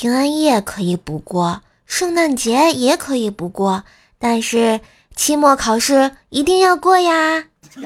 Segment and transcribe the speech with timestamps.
[0.00, 3.82] 平安夜可以不过，圣诞节也可以不过，
[4.16, 4.80] 但是
[5.16, 7.44] 期末考试一定要过呀！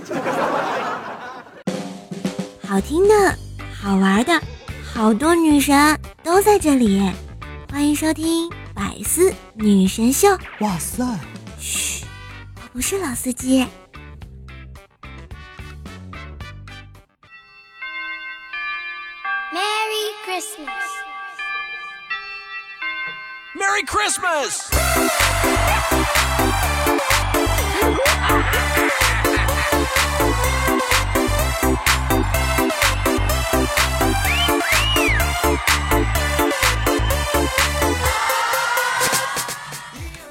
[2.69, 3.35] 好听的，
[3.75, 4.39] 好玩的，
[4.85, 7.01] 好多女神都在这里，
[7.71, 10.29] 欢迎收听《百思女神秀》。
[10.61, 11.19] 哇塞！
[11.59, 12.05] 嘘，
[12.57, 13.67] 我不是老司机。
[19.51, 21.02] Merry Christmas.
[23.55, 24.63] Merry Christmas!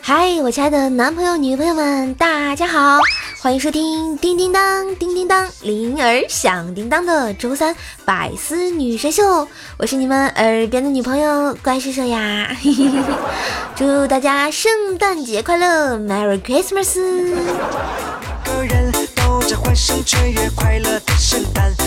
[0.01, 2.97] 嗨，我亲爱的男朋友、女朋友们，大家好，
[3.43, 12.55] 欢迎收听叮叮当、叮叮当、铃儿响叮当的周三百思女神秀，我是你们耳边的女朋友怪兽兽呀！
[13.75, 16.99] 祝大家圣诞节快乐，Merry Christmas！
[18.45, 21.80] 个人都在欢声雀跃，快乐的圣诞。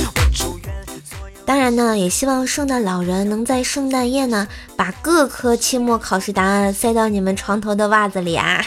[1.47, 8.65] 当然呢，也希望圣诞老人能在圣诞夜呢，把各科期末考试答案塞到你们床头的袜子里啊！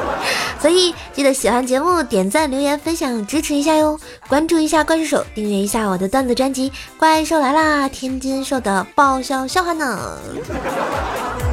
[0.60, 3.98] 所以记得喜欢节目，点赞、留言、分享，支持一下哟！
[4.28, 10.18] 关注一下怪兽手，订阅一下我的段子专辑《怪兽来啦》，天津兽的爆笑笑话呢！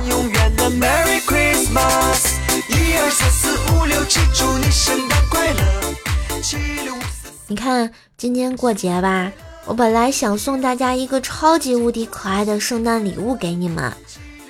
[0.10, 2.34] 永远的 Merry Christmas，
[2.68, 6.42] 一二三四五六七，祝你圣诞快乐！
[6.42, 9.32] 七六五四，你看今天过节吧。
[9.68, 13.92] 我本来想送大家一个超级无敌可爱的圣诞礼物给你们，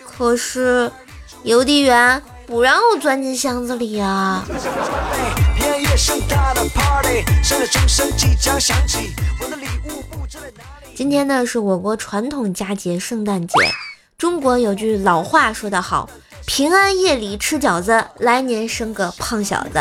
[0.06, 0.92] 可是
[1.42, 4.46] 邮递员不让我钻进箱子里啊！
[10.94, 13.56] 今天呢是我国传统佳节圣诞节，
[14.20, 16.08] 中国有句老话说得好
[16.46, 19.80] ：“平安夜里吃饺子，来年生个胖小子。”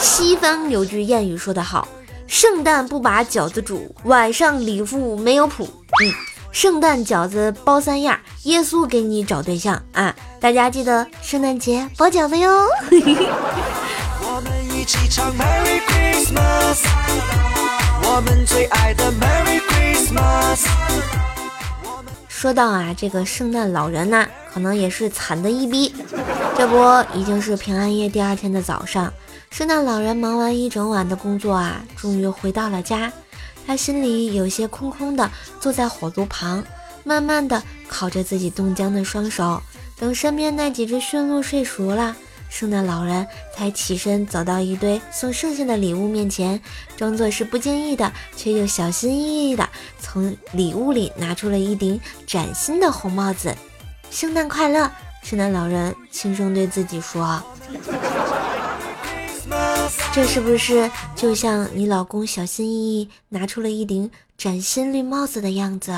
[0.00, 1.86] 西方有句谚语说得好。
[2.26, 5.64] 圣诞不把饺子煮，晚上礼物没有谱。
[6.02, 6.12] 嗯，
[6.50, 10.14] 圣诞饺子包三样，耶稣给你找对象啊！
[10.40, 12.66] 大家记得圣诞节包饺子哟。
[22.28, 25.94] 说到啊，这个圣诞老人呢，可能也是惨的一逼。
[26.56, 29.12] 这不，已经是平安夜第二天的早上。
[29.54, 33.12] 圣诞老人忙完一整晚的工作啊，终于回到了家。
[33.64, 36.64] 他心里有些空空的，坐在火炉旁，
[37.04, 39.62] 慢慢的烤着自己冻僵的双手。
[39.96, 42.16] 等身边那几只驯鹿睡熟了，
[42.48, 46.60] 圣诞老人才起身走到一堆送剩下的礼物面前，
[46.96, 49.68] 装作是不经意的，却又小心翼翼的
[50.00, 53.54] 从礼物里拿出了一顶崭新的红帽子。
[54.10, 54.90] 圣诞快乐！
[55.22, 57.40] 圣诞老人轻声对自己说。
[60.12, 65.92] 这是不是就像你老公小心翼翼拿出了一顶崭新绿帽子的样子？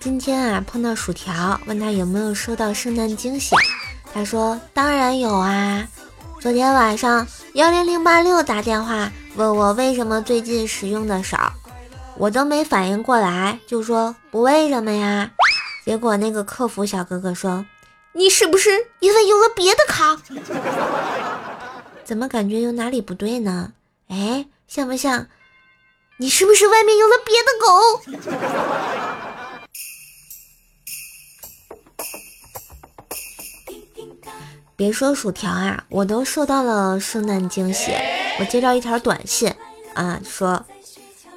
[0.00, 3.54] 今天啊，碰到薯条，问他有没有收到圣诞惊喜，
[4.12, 5.86] 他说当然有啊。
[6.40, 11.52] 昨天晚上幺零零八六打电话问我为什么最近使用的少，
[12.18, 15.30] 我都没反应过来，就说不为什么呀。
[15.84, 17.64] 结果那个客服小哥哥说
[18.12, 20.20] ：“你是不是因为有了别的卡？
[22.04, 23.72] 怎么感觉有哪里不对呢？
[24.08, 25.28] 哎，像不像？
[26.16, 27.68] 你是不是外面有了别的狗？”
[34.74, 37.92] 别说薯条啊，我都收到了圣诞惊喜。
[38.40, 39.54] 我接到一条短信
[39.94, 40.66] 啊，说。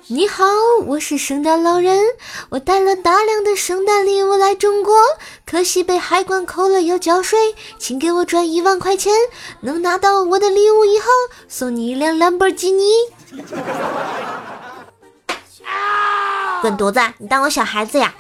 [0.08, 0.44] 你好，
[0.88, 1.98] 我是圣诞老人，
[2.50, 4.96] 我带了大量的圣诞礼物来中国，
[5.46, 9.14] 可惜被海关扣了要交税，请给我转一万块钱，
[9.62, 11.06] 能拿到我的礼物以后，
[11.48, 12.84] 送你一辆兰博基尼。
[16.62, 18.14] 滚犊子，你当我小孩子呀？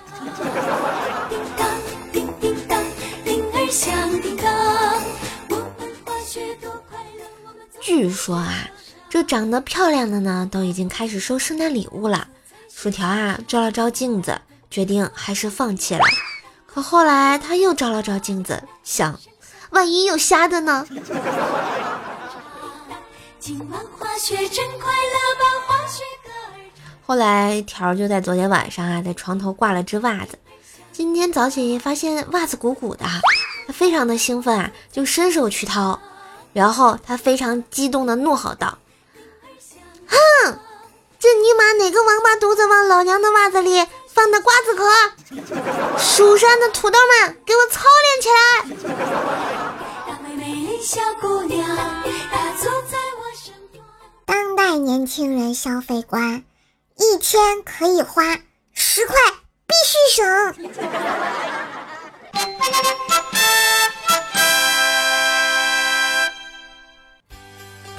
[7.81, 8.69] 据说啊。
[9.21, 12.27] 这长得漂亮的呢，都已经开始收圣诞礼物了。
[12.73, 14.41] 薯条啊，照了照镜子，
[14.71, 16.01] 决定还是放弃了。
[16.65, 19.19] 可后来他又照了照镜子，想，
[19.69, 20.87] 万一有瞎的呢？
[27.05, 30.39] 后来条就在昨天晚上啊，在床头挂了只袜子。
[30.91, 33.05] 今天早起发现袜子鼓鼓的，
[33.67, 35.99] 他非常的兴奋啊，就伸手去掏，
[36.53, 38.79] 然后他非常激动的怒吼道。
[41.21, 44.89] 这尼玛哪个王八犊子往老娘的袜子里放的瓜子壳？
[45.99, 48.65] 蜀山的土豆们，给我操练起来！
[54.25, 56.43] 当代年轻人消费观：
[56.97, 58.39] 一天可以花
[58.73, 59.15] 十块，
[59.67, 60.55] 必须省。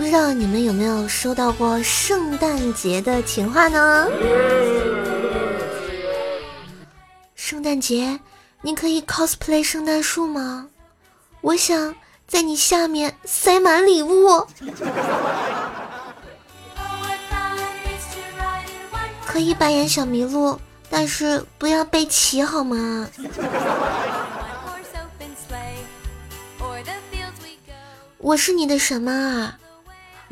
[0.02, 4.08] 不知道你们有没有收到过圣诞节的情话呢？
[7.36, 8.18] 圣诞节，
[8.62, 10.66] 你可以 cosplay 圣诞树吗？
[11.40, 11.94] 我想
[12.26, 14.44] 在你下面塞满礼物。
[19.24, 20.58] 可以扮演小麋鹿，
[20.90, 23.08] 但是不要被骑好吗？
[28.18, 29.58] 我是你的什么啊？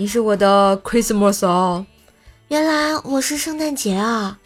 [0.01, 1.85] 你是我的 Christmas 啊！
[2.49, 4.39] 原来我是圣诞节啊！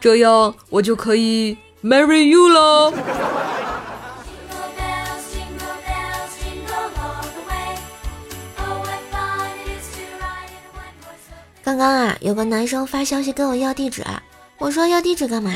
[0.00, 2.90] 这样我就可以 marry you 了。
[11.62, 14.02] 刚刚啊，有个男生发消息跟我要地址，
[14.56, 15.52] 我说要地址干嘛？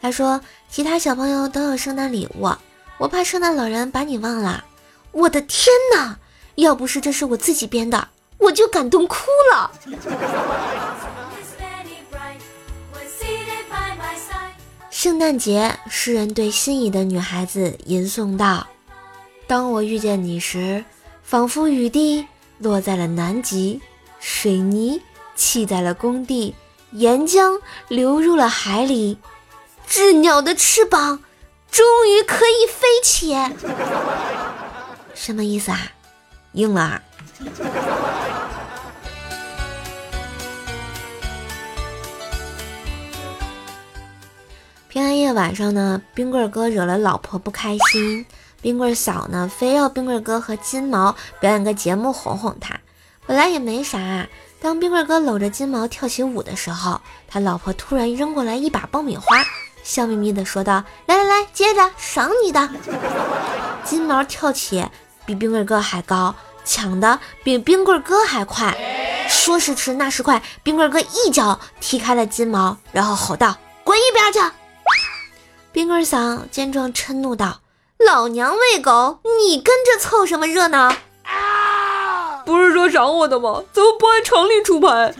[0.00, 0.40] 他说
[0.70, 2.50] 其他小朋友都有圣诞礼物，
[2.96, 4.64] 我怕圣诞老人把你忘了。
[5.12, 6.16] 我的天哪！
[6.54, 8.08] 要不是这是我自己编的。
[8.40, 9.70] 我就感动哭了。
[14.90, 18.66] 圣诞节，诗人对心仪的女孩子吟诵道
[19.46, 20.84] ：“当我遇见你时，
[21.22, 22.26] 仿佛雨滴
[22.58, 23.80] 落在了南极，
[24.18, 25.00] 水泥
[25.34, 26.54] 砌在了工地，
[26.92, 27.58] 岩浆
[27.88, 29.16] 流入了海里，
[29.88, 31.22] 鸷鸟的翅膀
[31.70, 33.34] 终于可以飞起。”
[35.14, 35.80] 什么意思啊？
[36.52, 37.00] 婴儿。
[44.90, 48.26] 平安夜晚上呢，冰棍哥惹了老婆不开心，
[48.60, 52.74] 冰棍嫂呢非要冰棍哥和金毛表演个节目哄哄他。
[53.24, 54.26] 本来也没啥，
[54.60, 59.24] 当冰棍哥搂着金毛跳起舞的时候，他老婆突然扔过来一把爆米花，
[59.84, 62.68] 笑眯眯的说道：“来来来，接着赏你的。
[63.86, 64.84] ”金毛跳起
[65.24, 66.34] 比冰棍哥还高。
[66.64, 68.76] 抢的比冰棍哥还快，
[69.28, 74.40] 说时迟那时快，冰棍哥一脚踢开了金毛，然后吼道：“滚一边去！”
[75.72, 77.60] 冰棍嫂见状嗔怒道
[78.04, 80.92] ：“老娘喂狗，你跟着凑什么热闹？
[82.44, 83.62] 不是说赏我的吗？
[83.72, 85.14] 怎么不按常理出牌？”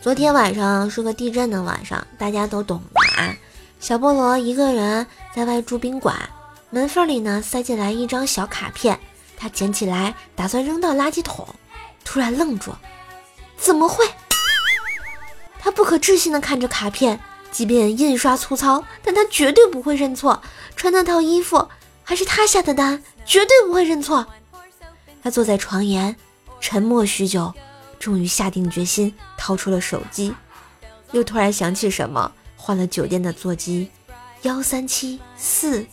[0.00, 3.34] 昨天晚上是个地震的晚上，大家都懂的啊。
[3.80, 5.04] 小菠萝一个人
[5.34, 6.16] 在外住宾馆，
[6.70, 9.00] 门缝里呢塞进来一张小卡片，
[9.36, 11.46] 他捡起来打算扔到垃圾桶，
[12.04, 12.72] 突然愣住，
[13.56, 14.04] 怎么会？
[15.58, 17.20] 他不可置信的看着卡片，
[17.50, 20.42] 即便印刷粗糙，但他绝对不会认错。
[20.74, 21.68] 穿那套衣服
[22.02, 24.26] 还是他下的单，绝对不会认错。
[25.22, 26.16] 他坐在床沿，
[26.60, 27.52] 沉默许久。
[28.00, 30.34] 终于下定决心，掏出了手机，
[31.12, 33.88] 又突然想起什么，换了酒店的座机，
[34.42, 35.86] 幺三七四。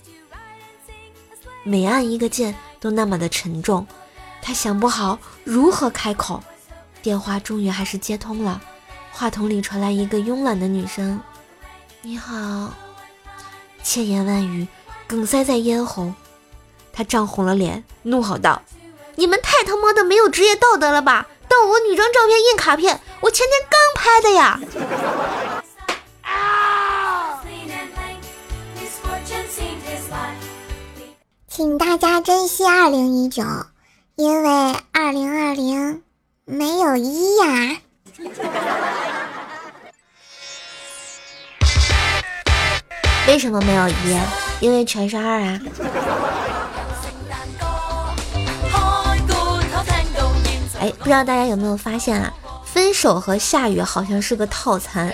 [1.63, 3.85] 每按一个键都那么的沉重，
[4.41, 6.43] 他想不好如何开口。
[7.01, 8.61] 电话终于还是接通了，
[9.11, 11.19] 话筒里传来一个慵懒的女声
[12.03, 12.71] ：“你好。”
[13.81, 14.67] 千言万语
[15.07, 16.13] 哽塞在咽喉，
[16.93, 18.61] 他涨红了脸，怒吼道
[19.15, 24.59] ：“你们太他妈的没有职业道德了吧！”盗我女装照片印卡片，我前天刚拍的呀！
[26.21, 27.41] 啊
[31.47, 33.43] 请大家珍惜二零一九，
[34.19, 34.49] 因为
[34.91, 36.03] 二零二零
[36.43, 37.77] 没有一呀。
[43.29, 43.93] 为什么没有一？
[44.59, 45.59] 因为全是二啊。
[50.81, 52.33] 哎，不知道大家有没有发现啊？
[52.65, 55.09] 分手和下雨好像是个套餐。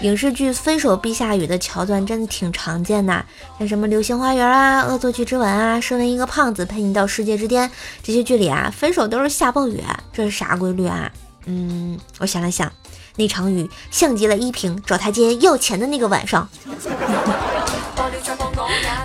[0.00, 3.24] 影视剧《分手必下雨》的桥段真的挺常见的，
[3.58, 7.68] 像什么《流星花园》啊、《恶作剧之吻》啊、《身为一个胖子陪你到世界之巅》
[8.00, 11.10] 这些剧里啊，分手都是下暴雨，这是啥规律啊？
[11.46, 12.70] 嗯，我想了想，
[13.16, 16.48] 那场雨像极了依萍找台阶要钱的那个晚上。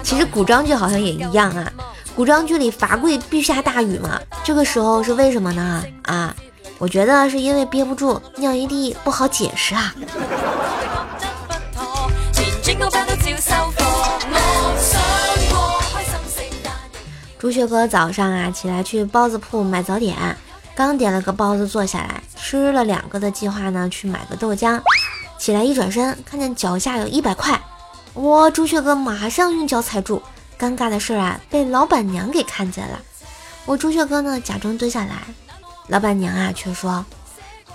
[0.04, 1.74] 其实古装剧好像也一样啊。
[2.16, 4.22] 古装剧里罚跪必下大雨嘛？
[4.44, 5.84] 这个时候是为什么呢？
[6.04, 6.36] 啊，
[6.78, 9.96] 我觉得是因为憋不住尿一地不好解释啊。
[17.44, 20.16] 朱雀哥早上啊起来去包子铺买早点，
[20.74, 24.82] 刚点了个包子坐下来吃了两个的计划呢，去买个豆浆。
[25.38, 27.62] 起来一转身，看见脚下有一百块，
[28.14, 28.50] 哇！
[28.50, 30.24] 朱雀哥马上用脚踩住，
[30.58, 32.98] 尴尬的事儿啊被老板娘给看见了。
[33.66, 35.18] 我朱雀哥呢假装蹲下来，
[35.90, 37.06] 老板娘啊却说：“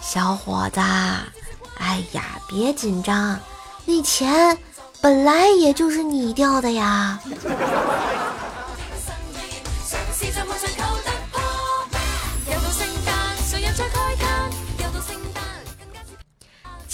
[0.00, 0.80] 小伙子，
[1.76, 3.38] 哎呀，别紧张，
[3.84, 4.56] 那钱
[5.02, 7.20] 本来也就是你掉的呀。”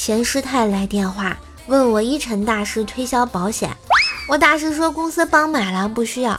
[0.04, 1.34] 钱师太来电话
[1.66, 3.74] 问我一晨大师推销保险，
[4.28, 6.38] 我大师说公司帮买了，不需要。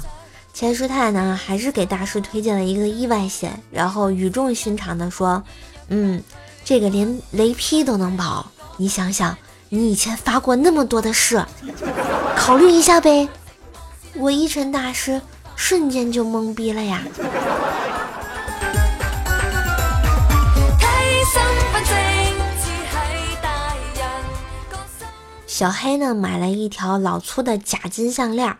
[0.53, 5.43] 钱师太呢还是给大师推荐了一个意外险，然后语重心长的说
[5.89, 6.21] ：“嗯，
[6.63, 8.45] 这个连雷劈都能保，
[8.77, 9.35] 你想想，
[9.69, 11.43] 你以前发过那么多的誓，
[12.37, 13.27] 考虑一下呗。”
[14.13, 15.19] 我一晨大师
[15.55, 17.01] 瞬间就懵逼了呀。
[25.55, 28.57] 小黑呢，买了一条老粗的假金项链，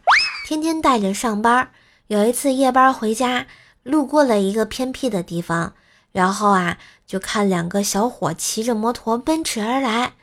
[0.47, 1.69] 天天戴着上班。
[2.07, 3.47] 有一次夜班回家，
[3.83, 5.73] 路过了一个偏僻的地方，
[6.13, 10.13] 然后啊，就看两个小伙骑着摩托奔驰而来，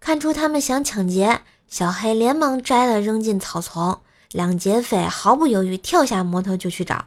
[0.00, 4.00] 看出他们想抢劫，小黑连忙摘了扔进草丛。
[4.32, 7.04] 两劫匪毫不犹豫跳下摩托就去找，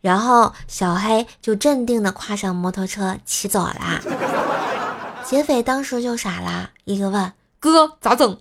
[0.00, 4.00] 然后小黑就镇定地跨上摩托车骑走了。
[5.28, 7.30] 劫匪当时就傻了，一个问。
[7.60, 8.38] 哥咋整？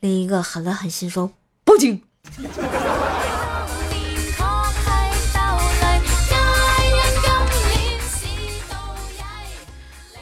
[0.00, 1.30] 另一个狠了狠心说
[1.64, 2.02] ：“报警。”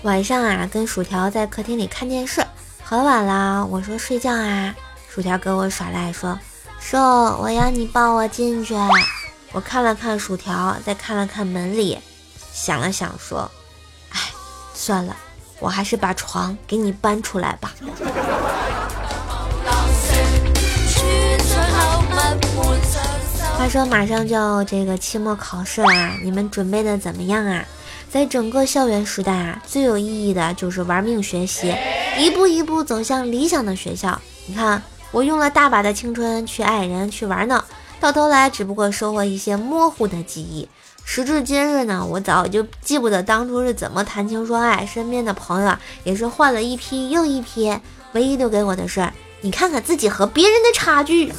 [0.02, 2.44] 晚上啊，跟薯条在客厅里看电视，
[2.82, 4.74] 很晚了，我说睡觉啊，
[5.08, 6.36] 薯条给我耍赖说
[6.80, 8.74] ：“说我要你抱我进去。”
[9.52, 12.00] 我看了看薯条，再看了看门里，
[12.52, 13.48] 想了想说
[14.10, 14.18] ：“哎，
[14.74, 15.16] 算了。”
[15.62, 17.72] 我还是把床给你搬出来吧。
[23.56, 27.64] 话说马上就要这个期末考试啦，你们准备的怎么样啊？
[28.10, 31.72] 在整个校园时代啊，最有意义的就是玩命学习，
[32.18, 34.20] 一步一步走向理想的学校。
[34.46, 37.64] 你看，我用了大把的青春去爱人去玩呢，
[38.00, 40.68] 到头来只不过收获一些模糊的记忆。
[41.04, 47.78] 时至今日呢，我早就记不得当初是怎么谈情说爱，身边的朋友啊也是换了一批又一批，
[48.12, 51.30] 唯一留给我的是，你看看自己和别人的差距。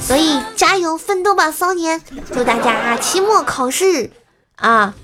[0.00, 2.00] 所以加油奋斗吧，少年！
[2.32, 4.10] 祝大家期末考试
[4.56, 4.94] 啊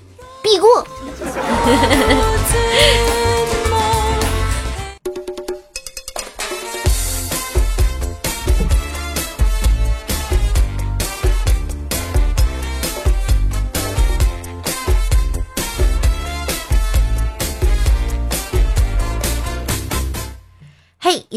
[0.41, 0.87] 必过。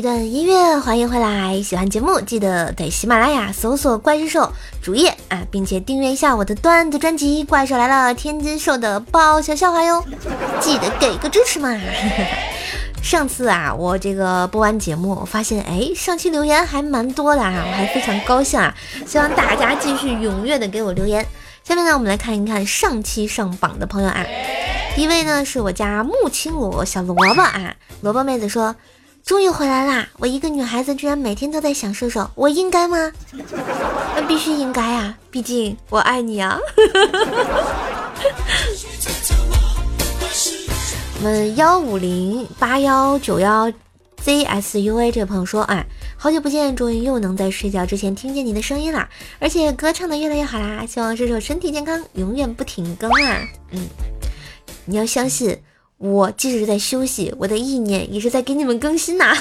[0.02, 1.62] 段音乐，欢迎回来！
[1.62, 10.04] 喜欢节目记得在喜马拉雅搜索“怪兽”主页啊，并且订阅一下我的段子专辑《怪兽来了》天津兽的爆笑笑话哟，
[10.60, 11.80] 记得给个支持嘛！
[13.00, 18.74] 上次啊，我这个播完节目，我发现哎，上期留言还蛮多的啊，我还非常高兴啊！
[19.06, 21.24] 希望大家继续踊跃的给我留言。
[21.62, 24.26] 下面呢，我们来看一看上期上榜的朋友啊，
[24.96, 28.74] 第一位呢是我家木青萝小萝卜啊，萝卜妹子说。
[29.24, 30.08] 终于回来啦！
[30.18, 33.12] 我一个女孩子居然每天都在想射手，我应该吗？
[34.16, 36.58] 那必须应该啊，毕竟我爱你啊！
[41.18, 43.72] 我们幺五零八幺九幺
[44.24, 45.86] zsuA 这位朋友说：“哎，
[46.16, 49.08] 好久不见，终于又能在睡觉之前听见你的声音啦！
[49.38, 53.38] 而且歌唱的越来越好啦，希望射手身体健康，永远不停更啊！
[53.70, 53.88] 嗯，
[54.84, 55.56] 你要相信。”
[56.02, 59.32] 我即使是在休息，我的意念也是在给你们更新呐。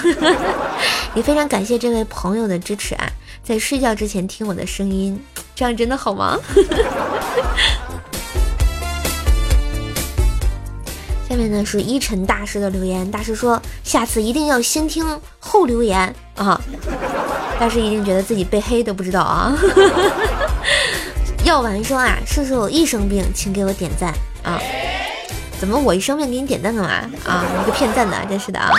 [1.16, 3.10] 也非常感谢这位朋友的支持啊，
[3.44, 5.20] 在睡觉之前听我的声音，
[5.56, 6.38] 这样真的好吗？
[11.28, 16.62] 下面呢是一晨大师的留言，大师说下次一定要先听后留言啊。
[17.60, 19.58] 大师一定觉得自己被黑都不知道啊。
[21.44, 24.14] 药丸说啊，射手一生病，请给我点赞
[24.44, 24.62] 啊。
[25.62, 26.90] 怎么我一生病给你点赞干嘛
[27.24, 27.46] 啊？
[27.62, 28.72] 一个骗赞的，真是的啊！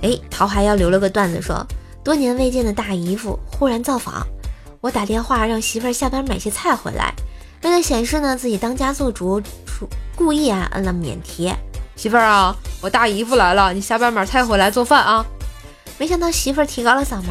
[0.00, 1.62] 哎，桃还要留了个段子，说
[2.02, 4.26] 多年未见的大姨夫忽然造访，
[4.80, 7.12] 我打电话让媳妇儿下班买些菜回来，
[7.64, 9.42] 为了显示呢自己当家做主，
[10.16, 11.52] 故意啊摁了免提。
[11.94, 15.22] 媳妇儿啊，我大姨夫来了，你下班买菜回来做饭啊。
[15.98, 17.28] 没想到媳妇儿提高了嗓门。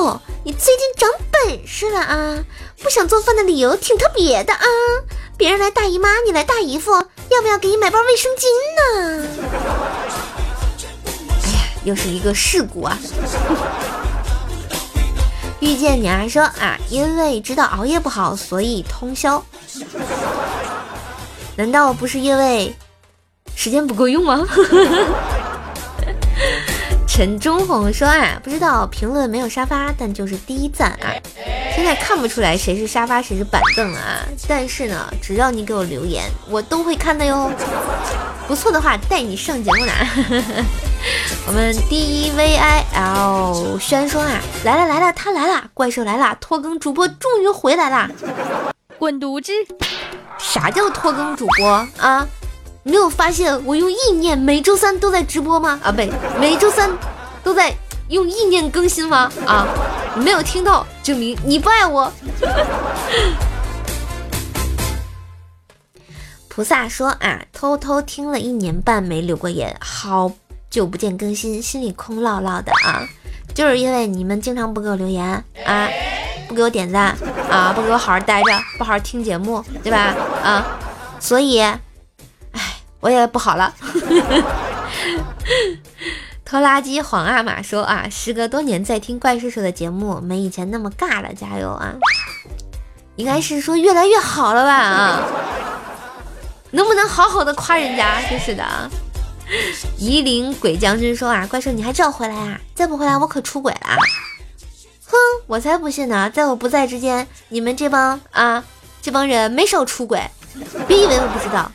[0.00, 2.42] 哟，你最近长本事了啊！
[2.82, 4.64] 不想做饭的理由挺特别的啊！
[5.36, 8.46] 别人来大姨妈，你来大姨夫，要不要给你买包卫生巾
[8.78, 9.26] 呢？
[11.42, 12.96] 哎呀，又是一个事故啊！
[15.60, 19.44] 遇见你啊，说啊，因为知道熬夜不好，所以通宵。
[21.56, 22.74] 难道不是因为
[23.54, 24.46] 时间不够用吗？
[27.14, 31.12] 陈忠红说啊，不知道评论没有沙发，但就是第一赞啊。
[31.76, 37.52] 现在看不出来谁是沙发谁是板凳啊，但是呢，只要你给我留言，我都会看的哟。
[38.48, 39.92] 不错的话，带你上节目呢。
[41.46, 48.10] 我们 D E V I L 轩说啊，来了来了，他来了，怪兽来了，拖更主播终于回来啦！
[48.98, 49.52] 滚犊子！
[50.38, 52.26] 啥叫拖更主播啊？
[52.84, 55.78] 没有发现我用意念每周三都在直播吗？
[55.84, 56.10] 啊，不对，
[56.40, 56.90] 每周三
[57.44, 57.72] 都在
[58.08, 59.30] 用意念更新吗？
[59.46, 59.68] 啊，
[60.16, 62.12] 你没有听到，证明你不爱我。
[66.48, 70.32] 菩萨说啊，偷偷听了一年半没留过言，好
[70.68, 73.06] 久不见更新，心里空落落的啊，
[73.54, 75.24] 就是因为你们经常不给我留言
[75.64, 75.88] 啊，
[76.48, 77.16] 不给我点赞
[77.48, 80.16] 啊，不给我好好待着，不好好听节目，对吧？
[80.42, 80.66] 啊，
[81.20, 81.62] 所以。
[83.02, 83.74] 我也不好了，
[86.46, 91.94] 拖拉机黄阿玛说啊，时隔多年再听怪叔叔的节目，没以前那么尬了，加油啊！
[93.16, 95.22] 应该是说越来越好了吧啊？
[96.70, 98.22] 能不能好好的夸人家？
[98.30, 98.88] 真是的啊！
[99.98, 102.60] 夷陵鬼将军说啊，怪兽你还知道回来啊？
[102.72, 103.96] 再不回来我可出轨了！
[105.06, 105.16] 哼，
[105.48, 108.62] 我才不信呢，在我不在之间，你们这帮啊
[109.02, 110.22] 这帮人没少出轨，
[110.86, 111.68] 别以为我不知道。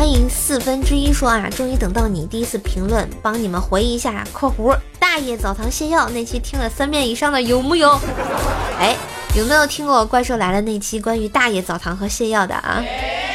[0.00, 8.00] 欢迎四分之一说啊，终于等到你第一次评论，帮你们回忆一下（括弧大爷澡堂泻药）那期听了三遍以上的有木有？
[8.80, 8.96] 哎，
[9.36, 12.82] 有没有听过怪兽来了那期关于大爷澡堂和泻药的啊？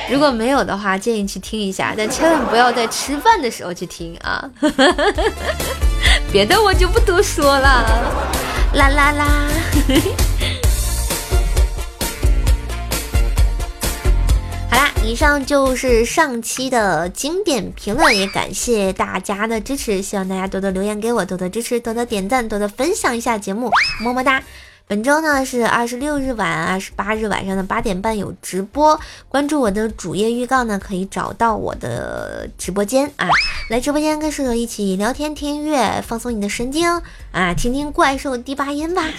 [0.09, 4.49] 如果没有的话，建议去听一下，但千万不要在吃饭的时候去听啊！
[6.33, 7.85] 别的我就不多说了，
[8.73, 9.47] 啦啦啦。
[15.05, 23.69] 以上就是上期的经典评论，也感谢大家的支持，希望大家多多留言给我，多多支持，多多点赞，多多分享一下节目，
[24.01, 24.41] 么么哒！
[24.87, 33.29] 本周呢是二十六日晚、二十八日晚上的八点半有直播，关注我的主页预告呢，可以找到我的直播间啊，
[33.69, 36.89] 来直播间跟舍友一起聊天、听音乐，放松你的神经
[37.31, 39.03] 啊，听听怪兽第八音吧。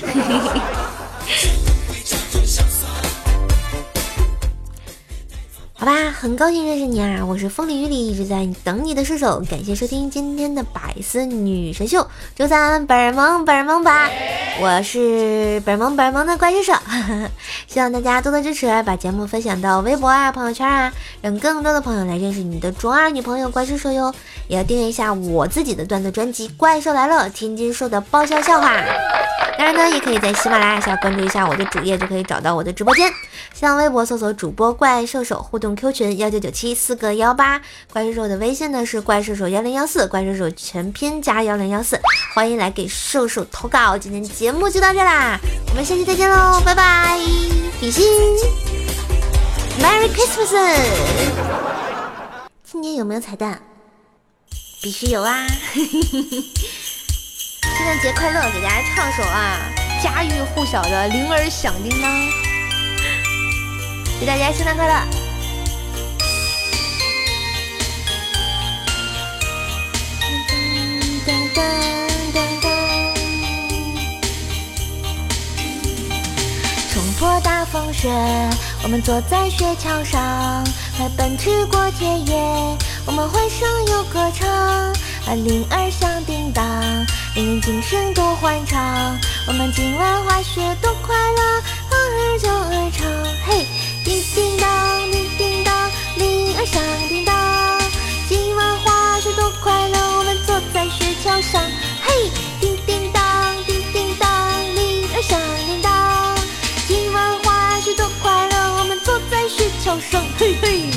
[5.79, 7.23] 好吧，很高兴认识你啊！
[7.23, 12.09] 我是风里雨里一直在等你的射手，感谢收听今天的百思女神秀。
[12.35, 14.09] 周三本萌本萌吧，
[14.59, 16.73] 我是本萌本萌的怪兽手，
[17.69, 24.15] 希望大家多多支持，把节目分享到微博啊、朋友圈啊，让更多的朋友来认识你的中二女朋友怪兽手哟。
[24.49, 28.73] 也要订阅一下我自己的段子专辑《怪兽来了》，天津兽的爆笑笑话。
[29.59, 33.11] 当然呢，也可以在喜马拉雅下关注一下我的主页，就可以找到我的直播间。
[33.53, 37.61] 新浪微博搜索主播怪兽手互动 Q 群幺九九七四个幺八，
[37.93, 41.99] 怪兽兽的微信呢是怪兽兽幺零幺四，怪兽兽全拼加幺零幺四，
[42.35, 43.99] 欢迎来给兽兽投稿。
[43.99, 45.39] 今天节目就到这啦，
[45.71, 47.19] 我们下期再见喽，拜拜，
[47.81, 48.05] 比心
[49.81, 50.77] ，Merry Christmas，
[52.63, 53.61] 今年有没有彩蛋？
[54.83, 55.47] 必须有啊！
[57.77, 59.59] 圣诞节快乐，给大家唱首啊
[60.03, 62.11] 家喻户晓的《铃儿响叮当》，
[64.21, 65.26] 祝大家圣诞快乐！
[77.77, 78.09] 风雪，
[78.83, 80.65] 我们坐在雪橇上，
[80.97, 82.35] 快奔驰过田野，
[83.05, 86.65] 我们欢声又歌唱，啊铃儿响叮当。
[87.35, 91.43] 令人精神多欢畅，我们今晚滑雪多快乐，
[91.93, 93.07] 儿叫儿唱，
[93.45, 93.67] 嘿，
[94.03, 97.79] 叮叮当，叮叮当，铃儿响叮当，
[98.27, 101.61] 今晚滑雪多快乐，我们坐在雪橇上，
[110.39, 110.91] 嘿嘿，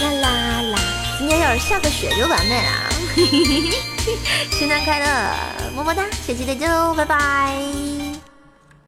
[0.00, 0.78] 啦啦啦，
[1.18, 2.70] 今天要是下个雪就完美了，
[3.16, 4.16] 嘿嘿嘿。
[4.52, 7.95] 圣诞快乐，么么哒，下期再见喽，拜拜。